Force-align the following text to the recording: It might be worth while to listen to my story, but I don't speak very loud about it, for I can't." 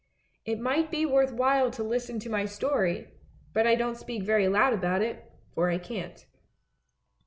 It 0.45 0.59
might 0.59 0.89
be 0.89 1.05
worth 1.05 1.31
while 1.31 1.69
to 1.69 1.83
listen 1.83 2.17
to 2.21 2.29
my 2.31 2.45
story, 2.45 3.09
but 3.53 3.67
I 3.67 3.75
don't 3.75 3.99
speak 3.99 4.23
very 4.23 4.47
loud 4.47 4.73
about 4.73 5.03
it, 5.03 5.31
for 5.53 5.69
I 5.69 5.77
can't." 5.77 6.25